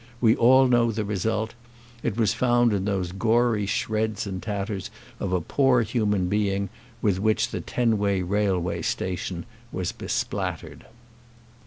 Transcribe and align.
We 0.19 0.35
all 0.35 0.65
know 0.67 0.91
the 0.91 1.05
result. 1.05 1.53
It 2.01 2.17
was 2.17 2.33
found 2.33 2.73
in 2.73 2.85
those 2.85 3.11
gory 3.11 3.67
shreds 3.67 4.25
and 4.25 4.41
tatters 4.41 4.89
of 5.19 5.31
a 5.31 5.39
poor 5.41 5.83
human 5.83 6.27
being 6.27 6.69
with 7.03 7.19
which 7.19 7.49
the 7.49 7.61
Tenway 7.61 8.23
Railway 8.23 8.81
Station 8.81 9.45
was 9.71 9.91
bespattered." 9.91 10.85